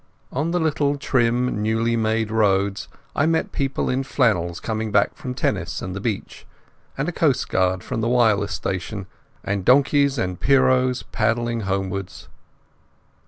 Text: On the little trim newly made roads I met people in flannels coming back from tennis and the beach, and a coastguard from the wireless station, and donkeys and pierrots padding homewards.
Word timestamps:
On 0.31 0.49
the 0.49 0.59
little 0.59 0.97
trim 0.97 1.61
newly 1.61 1.95
made 1.95 2.31
roads 2.31 2.87
I 3.15 3.27
met 3.27 3.51
people 3.51 3.87
in 3.87 4.01
flannels 4.01 4.59
coming 4.59 4.91
back 4.91 5.15
from 5.15 5.35
tennis 5.35 5.79
and 5.79 5.95
the 5.95 5.99
beach, 6.01 6.43
and 6.97 7.07
a 7.07 7.11
coastguard 7.11 7.83
from 7.83 8.01
the 8.01 8.09
wireless 8.09 8.51
station, 8.53 9.05
and 9.43 9.63
donkeys 9.63 10.17
and 10.17 10.39
pierrots 10.39 11.03
padding 11.11 11.65
homewards. 11.69 12.29